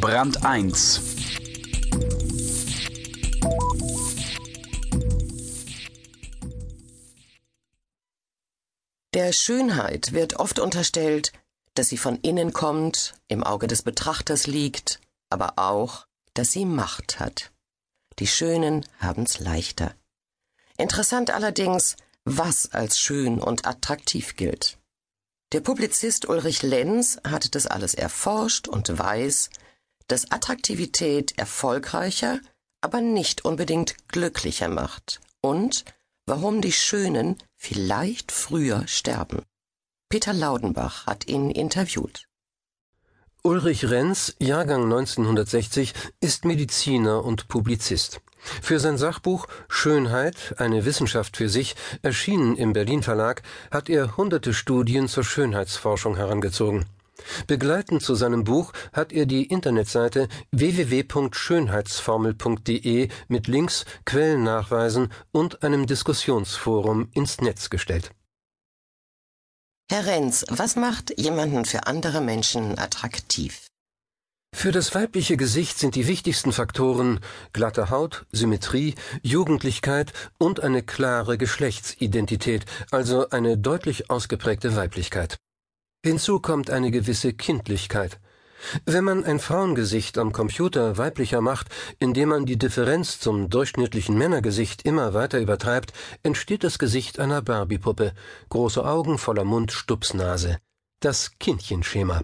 Brand 0.00 0.46
1 0.46 1.02
Der 9.12 9.34
Schönheit 9.34 10.12
wird 10.12 10.36
oft 10.36 10.58
unterstellt, 10.58 11.32
dass 11.74 11.90
sie 11.90 11.98
von 11.98 12.16
innen 12.22 12.54
kommt, 12.54 13.14
im 13.28 13.44
Auge 13.44 13.66
des 13.66 13.82
Betrachters 13.82 14.46
liegt, 14.46 15.00
aber 15.28 15.52
auch, 15.56 16.06
dass 16.32 16.52
sie 16.52 16.64
Macht 16.64 17.20
hat. 17.20 17.50
Die 18.20 18.26
Schönen 18.26 18.86
haben's 19.00 19.38
leichter. 19.38 19.94
Interessant 20.78 21.30
allerdings, 21.30 21.96
was 22.24 22.72
als 22.72 22.98
schön 22.98 23.38
und 23.38 23.66
attraktiv 23.66 24.36
gilt. 24.36 24.78
Der 25.52 25.60
Publizist 25.60 26.26
Ulrich 26.26 26.62
Lenz 26.62 27.18
hat 27.22 27.54
das 27.54 27.66
alles 27.66 27.92
erforscht 27.92 28.66
und 28.66 28.98
weiß, 28.98 29.50
dass 30.10 30.30
Attraktivität 30.30 31.38
erfolgreicher, 31.38 32.40
aber 32.80 33.00
nicht 33.00 33.44
unbedingt 33.44 33.96
glücklicher 34.08 34.68
macht 34.68 35.20
und 35.40 35.84
warum 36.26 36.60
die 36.60 36.72
Schönen 36.72 37.36
vielleicht 37.56 38.32
früher 38.32 38.86
sterben. 38.88 39.42
Peter 40.08 40.32
Laudenbach 40.32 41.06
hat 41.06 41.28
ihn 41.28 41.50
interviewt. 41.50 42.26
Ulrich 43.42 43.88
Renz, 43.88 44.34
Jahrgang 44.38 44.84
1960, 44.84 45.94
ist 46.20 46.44
Mediziner 46.44 47.24
und 47.24 47.48
Publizist. 47.48 48.20
Für 48.62 48.80
sein 48.80 48.98
Sachbuch 48.98 49.46
Schönheit, 49.68 50.56
eine 50.58 50.84
Wissenschaft 50.84 51.36
für 51.36 51.48
sich, 51.48 51.76
erschienen 52.02 52.56
im 52.56 52.72
Berlin 52.72 53.02
Verlag, 53.02 53.42
hat 53.70 53.88
er 53.88 54.16
hunderte 54.16 54.52
Studien 54.52 55.08
zur 55.08 55.24
Schönheitsforschung 55.24 56.16
herangezogen. 56.16 56.86
Begleitend 57.46 58.02
zu 58.02 58.14
seinem 58.14 58.44
Buch 58.44 58.72
hat 58.92 59.12
er 59.12 59.24
die 59.26 59.46
Internetseite 59.46 60.28
www.schönheitsformel.de 60.52 63.08
mit 63.28 63.48
Links, 63.48 63.84
Quellennachweisen 64.04 65.08
und 65.32 65.62
einem 65.62 65.86
Diskussionsforum 65.86 67.08
ins 67.14 67.40
Netz 67.40 67.70
gestellt. 67.70 68.10
Herr 69.90 70.04
Renz, 70.06 70.44
was 70.48 70.76
macht 70.76 71.18
jemanden 71.18 71.64
für 71.64 71.88
andere 71.88 72.20
Menschen 72.20 72.78
attraktiv? 72.78 73.70
Für 74.54 74.72
das 74.72 74.94
weibliche 74.94 75.36
Gesicht 75.36 75.78
sind 75.78 75.94
die 75.94 76.06
wichtigsten 76.06 76.52
Faktoren 76.52 77.20
glatte 77.52 77.90
Haut, 77.90 78.26
Symmetrie, 78.30 78.94
Jugendlichkeit 79.22 80.12
und 80.38 80.60
eine 80.60 80.82
klare 80.82 81.38
Geschlechtsidentität, 81.38 82.66
also 82.90 83.30
eine 83.30 83.58
deutlich 83.58 84.10
ausgeprägte 84.10 84.76
Weiblichkeit. 84.76 85.36
Hinzu 86.02 86.40
kommt 86.40 86.70
eine 86.70 86.90
gewisse 86.90 87.34
Kindlichkeit. 87.34 88.18
Wenn 88.86 89.04
man 89.04 89.22
ein 89.24 89.38
Frauengesicht 89.38 90.16
am 90.16 90.32
Computer 90.32 90.96
weiblicher 90.96 91.42
macht, 91.42 91.68
indem 91.98 92.30
man 92.30 92.46
die 92.46 92.56
Differenz 92.56 93.20
zum 93.20 93.50
durchschnittlichen 93.50 94.16
Männergesicht 94.16 94.82
immer 94.82 95.12
weiter 95.12 95.40
übertreibt, 95.40 95.92
entsteht 96.22 96.64
das 96.64 96.78
Gesicht 96.78 97.18
einer 97.18 97.42
Barbiepuppe, 97.42 98.14
große 98.48 98.84
Augen 98.84 99.18
voller 99.18 99.44
Mund, 99.44 99.72
Stupsnase. 99.72 100.58
Das 101.00 101.32
Kindchenschema. 101.38 102.22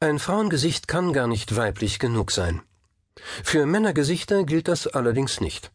Ein 0.00 0.18
Frauengesicht 0.18 0.88
kann 0.88 1.12
gar 1.12 1.28
nicht 1.28 1.56
weiblich 1.56 2.00
genug 2.00 2.32
sein. 2.32 2.60
Für 3.44 3.66
Männergesichter 3.66 4.42
gilt 4.42 4.66
das 4.66 4.88
allerdings 4.88 5.40
nicht. 5.40 5.70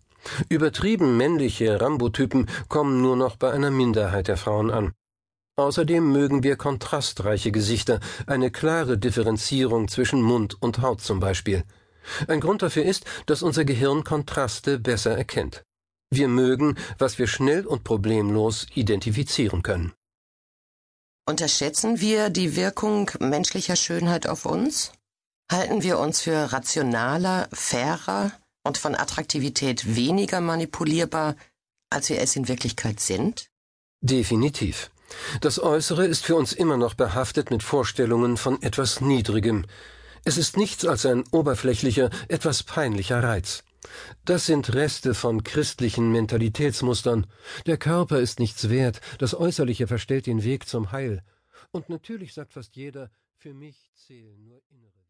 Übertrieben 0.49 1.15
männliche 1.15 1.79
Rambotypen 1.79 2.49
kommen 2.67 3.01
nur 3.01 3.15
noch 3.15 3.37
bei 3.37 3.51
einer 3.51 3.71
Minderheit 3.71 4.27
der 4.27 4.37
Frauen 4.37 4.69
an. 4.69 4.93
Außerdem 5.59 6.09
mögen 6.09 6.41
wir 6.41 6.55
kontrastreiche 6.55 7.51
Gesichter, 7.51 7.99
eine 8.27 8.49
klare 8.49 8.97
Differenzierung 8.97 9.89
zwischen 9.89 10.21
Mund 10.21 10.55
und 10.61 10.81
Haut 10.81 11.01
zum 11.01 11.19
Beispiel. 11.19 11.65
Ein 12.29 12.39
Grund 12.39 12.61
dafür 12.61 12.85
ist, 12.85 13.03
dass 13.25 13.43
unser 13.43 13.65
Gehirn 13.65 14.05
Kontraste 14.05 14.79
besser 14.79 15.17
erkennt. 15.17 15.65
Wir 16.11 16.29
mögen, 16.29 16.77
was 16.97 17.19
wir 17.19 17.27
schnell 17.27 17.65
und 17.65 17.83
problemlos 17.83 18.67
identifizieren 18.73 19.61
können. 19.61 19.91
Unterschätzen 21.27 21.99
wir 21.99 22.29
die 22.29 22.55
Wirkung 22.55 23.11
menschlicher 23.19 23.75
Schönheit 23.75 24.27
auf 24.27 24.45
uns? 24.45 24.93
Halten 25.51 25.83
wir 25.83 25.99
uns 25.99 26.21
für 26.21 26.53
rationaler, 26.53 27.49
fairer 27.51 28.31
und 28.63 28.77
von 28.77 28.95
Attraktivität 28.95 29.93
weniger 29.97 30.39
manipulierbar, 30.39 31.35
als 31.89 32.07
wir 32.07 32.21
es 32.21 32.37
in 32.37 32.47
Wirklichkeit 32.47 33.01
sind? 33.01 33.49
Definitiv. 34.01 34.89
Das 35.41 35.61
Äußere 35.61 36.05
ist 36.05 36.25
für 36.25 36.35
uns 36.35 36.53
immer 36.53 36.77
noch 36.77 36.93
behaftet 36.93 37.51
mit 37.51 37.63
Vorstellungen 37.63 38.37
von 38.37 38.61
etwas 38.61 39.01
Niedrigem. 39.01 39.65
Es 40.25 40.37
ist 40.37 40.57
nichts 40.57 40.85
als 40.85 41.05
ein 41.05 41.23
oberflächlicher, 41.31 42.09
etwas 42.27 42.63
peinlicher 42.63 43.23
Reiz. 43.23 43.63
Das 44.25 44.45
sind 44.45 44.73
Reste 44.73 45.13
von 45.13 45.43
christlichen 45.43 46.11
Mentalitätsmustern. 46.11 47.25
Der 47.65 47.77
Körper 47.77 48.19
ist 48.19 48.39
nichts 48.39 48.69
wert, 48.69 49.01
das 49.19 49.33
Äußerliche 49.33 49.87
verstellt 49.87 50.25
den 50.25 50.43
Weg 50.43 50.67
zum 50.67 50.91
Heil. 50.91 51.23
Und 51.71 51.89
natürlich 51.89 52.33
sagt 52.33 52.53
fast 52.53 52.75
jeder, 52.75 53.09
für 53.37 53.53
mich 53.53 53.89
zählen 53.95 54.43
nur 54.43 54.61
innere 54.69 55.08